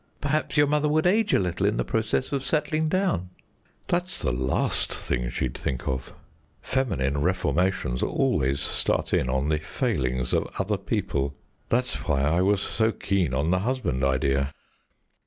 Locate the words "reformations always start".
7.21-9.13